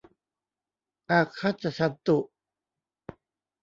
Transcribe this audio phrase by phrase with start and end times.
[1.09, 2.17] อาคัจฉันตุ